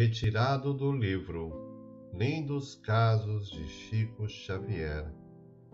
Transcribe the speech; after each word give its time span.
Retirado 0.00 0.72
do 0.72 0.90
livro 0.90 1.52
Lindos 2.14 2.74
Casos 2.74 3.50
de 3.50 3.68
Chico 3.68 4.26
Xavier, 4.26 5.12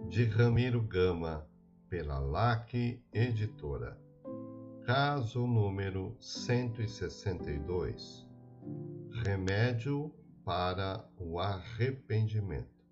de 0.09 0.25
Ramiro 0.25 0.83
Gama, 0.83 1.49
pela 1.89 2.19
LAC 2.19 3.01
Editora. 3.13 3.97
Caso 4.85 5.47
número 5.47 6.17
162 6.19 8.27
Remédio 9.23 10.13
para 10.45 11.09
o 11.17 11.39
arrependimento. 11.39 12.85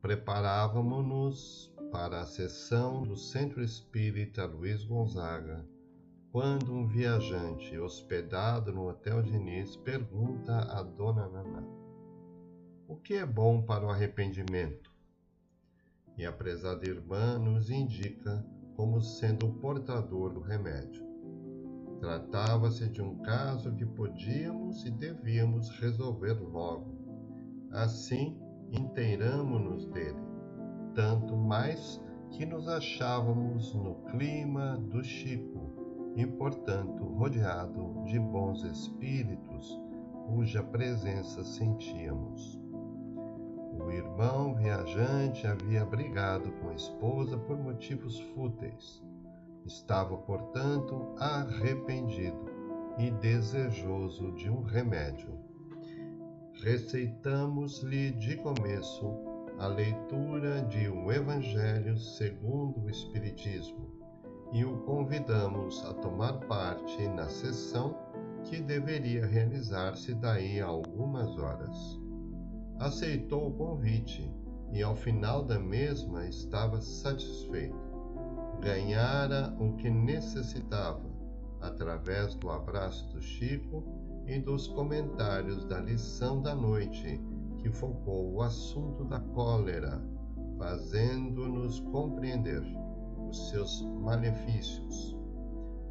Preparávamos-nos 0.00 1.74
para 1.90 2.20
a 2.20 2.26
sessão 2.26 3.02
do 3.02 3.16
Centro 3.16 3.60
Espírita 3.60 4.46
Luiz 4.46 4.84
Gonzaga 4.84 5.66
quando 6.30 6.74
um 6.74 6.86
viajante 6.86 7.78
hospedado 7.78 8.70
no 8.72 8.88
Hotel 8.88 9.22
Diniz 9.22 9.76
pergunta 9.76 10.58
a 10.58 10.82
Dona 10.82 11.26
Naná: 11.26 11.62
O 12.86 12.96
que 12.96 13.14
é 13.14 13.24
bom 13.24 13.62
para 13.62 13.86
o 13.86 13.90
arrependimento? 13.90 14.92
E 16.18 16.26
a 16.26 16.32
prezada 16.32 16.86
irmã 16.86 17.38
nos 17.38 17.70
indica 17.70 18.44
como 18.76 19.00
sendo 19.00 19.46
o 19.46 19.54
portador 19.54 20.34
do 20.34 20.40
remédio. 20.40 21.06
Tratava-se 21.98 22.88
de 22.88 23.00
um 23.00 23.18
caso 23.22 23.74
que 23.74 23.86
podíamos 23.86 24.84
e 24.84 24.90
devíamos 24.90 25.70
resolver 25.80 26.34
logo. 26.34 26.94
Assim, 27.72 28.38
inteiramo-nos 28.70 29.86
dele, 29.86 30.20
tanto 30.94 31.36
mais 31.36 32.00
que 32.30 32.44
nos 32.44 32.68
achávamos 32.68 33.74
no 33.74 33.94
clima 34.10 34.76
do 34.76 35.02
Chico 35.02 35.87
e, 36.18 36.26
portanto, 36.26 37.04
rodeado 37.04 38.02
de 38.04 38.18
bons 38.18 38.64
espíritos, 38.64 39.80
cuja 40.26 40.64
presença 40.64 41.44
sentíamos. 41.44 42.60
O 43.78 43.88
irmão 43.88 44.52
viajante 44.52 45.46
havia 45.46 45.84
brigado 45.84 46.50
com 46.54 46.70
a 46.70 46.74
esposa 46.74 47.38
por 47.38 47.56
motivos 47.56 48.18
fúteis. 48.34 49.00
Estava, 49.64 50.16
portanto, 50.16 51.14
arrependido 51.20 52.50
e 52.98 53.12
desejoso 53.12 54.32
de 54.32 54.50
um 54.50 54.62
remédio. 54.62 55.38
Receitamos-lhe 56.64 58.10
de 58.10 58.36
começo 58.38 59.14
a 59.56 59.68
leitura 59.68 60.62
de 60.62 60.88
O 60.88 61.12
Evangelho 61.12 61.96
segundo 61.96 62.80
o 62.80 62.90
Espiritismo 62.90 63.98
e 64.52 64.64
o 64.64 64.78
convidamos 64.78 65.84
a 65.84 65.92
tomar 65.94 66.34
parte 66.46 67.06
na 67.08 67.28
sessão 67.28 67.96
que 68.44 68.60
deveria 68.60 69.26
realizar-se 69.26 70.14
daí 70.14 70.60
a 70.60 70.66
algumas 70.66 71.36
horas. 71.36 72.00
Aceitou 72.78 73.48
o 73.48 73.52
convite 73.52 74.32
e 74.72 74.82
ao 74.82 74.96
final 74.96 75.44
da 75.44 75.58
mesma 75.58 76.26
estava 76.26 76.80
satisfeito. 76.80 77.76
Ganhara 78.60 79.54
o 79.60 79.74
que 79.74 79.90
necessitava 79.90 81.08
através 81.60 82.34
do 82.36 82.50
abraço 82.50 83.06
do 83.12 83.20
Chico 83.20 83.84
e 84.26 84.38
dos 84.38 84.66
comentários 84.68 85.64
da 85.64 85.80
lição 85.80 86.40
da 86.40 86.54
noite 86.54 87.20
que 87.58 87.70
focou 87.70 88.32
o 88.34 88.42
assunto 88.42 89.04
da 89.04 89.20
cólera, 89.20 90.00
fazendo-nos 90.58 91.80
compreender 91.80 92.62
os 93.28 93.50
seus 93.50 93.82
malefícios. 94.00 95.16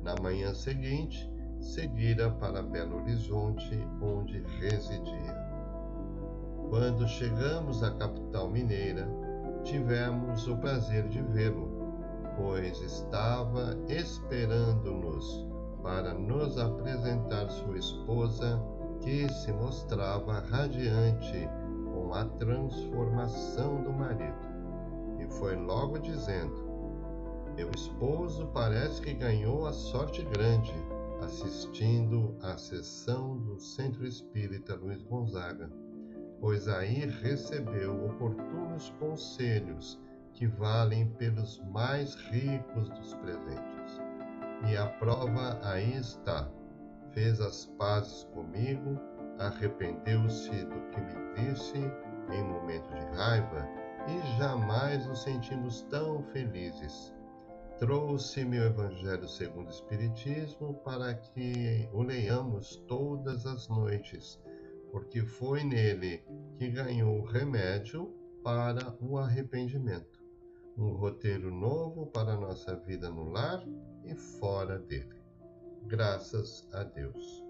Na 0.03 0.15
manhã 0.21 0.53
seguinte, 0.53 1.29
seguira 1.59 2.29
para 2.31 2.61
Belo 2.61 2.97
Horizonte, 2.97 3.77
onde 4.01 4.39
residia. 4.59 5.47
Quando 6.69 7.07
chegamos 7.07 7.83
à 7.83 7.91
capital 7.91 8.49
mineira, 8.49 9.07
tivemos 9.63 10.47
o 10.47 10.57
prazer 10.57 11.07
de 11.09 11.21
vê-lo, 11.21 11.69
pois 12.35 12.79
estava 12.81 13.77
esperando-nos 13.87 15.47
para 15.81 16.13
nos 16.13 16.57
apresentar 16.57 17.49
sua 17.49 17.77
esposa, 17.77 18.61
que 19.01 19.31
se 19.31 19.51
mostrava 19.53 20.39
radiante 20.39 21.49
com 21.93 22.13
a 22.13 22.25
transformação 22.25 23.81
do 23.83 23.93
marido. 23.93 24.47
E 25.19 25.27
foi 25.39 25.55
logo 25.55 25.97
dizendo: 25.99 26.66
meu 27.57 27.71
esposo 27.71 28.45
parece 28.53 29.01
que 29.01 29.15
ganhou 29.15 29.65
a 29.65 29.73
sorte 29.73 30.21
grande 30.25 30.75
assistindo 31.23 32.37
à 32.43 32.55
sessão 32.55 33.35
do 33.39 33.59
Centro 33.59 34.05
Espírita 34.05 34.75
Luiz 34.75 35.01
Gonzaga, 35.01 35.67
pois 36.39 36.67
aí 36.67 37.07
recebeu 37.23 38.05
oportunos 38.05 38.93
conselhos 38.99 39.99
que 40.33 40.45
valem 40.45 41.09
pelos 41.13 41.59
mais 41.71 42.13
ricos 42.29 42.89
dos 42.89 43.15
presentes. 43.15 44.01
E 44.69 44.77
a 44.77 44.85
prova 44.85 45.59
aí 45.63 45.97
está. 45.97 46.47
Fez 47.11 47.41
as 47.41 47.65
pazes 47.79 48.23
comigo, 48.35 48.99
arrependeu-se 49.39 50.51
do 50.51 50.79
que 50.91 51.01
me 51.01 51.33
disse 51.33 51.79
em 52.31 52.43
momento 52.43 52.87
de 52.93 53.17
raiva 53.17 53.67
e 54.07 54.37
jamais 54.37 55.07
nos 55.07 55.23
sentimos 55.23 55.81
tão 55.89 56.21
felizes 56.25 57.16
Trouxe-me 57.79 58.59
o 58.59 58.63
Evangelho 58.63 59.29
segundo 59.29 59.67
o 59.67 59.71
Espiritismo 59.71 60.73
para 60.83 61.13
que 61.13 61.87
o 61.93 62.01
leiamos 62.01 62.77
todas 62.87 63.45
as 63.45 63.67
noites, 63.67 64.41
porque 64.91 65.21
foi 65.21 65.63
nele 65.63 66.23
que 66.57 66.69
ganhou 66.69 67.23
remédio 67.23 68.11
para 68.43 68.97
o 68.99 69.19
arrependimento, 69.19 70.19
um 70.75 70.89
roteiro 70.93 71.51
novo 71.51 72.07
para 72.07 72.33
a 72.33 72.39
nossa 72.39 72.75
vida 72.75 73.11
no 73.11 73.29
lar 73.29 73.63
e 74.03 74.15
fora 74.15 74.79
dele. 74.79 75.21
Graças 75.85 76.67
a 76.73 76.83
Deus. 76.83 77.46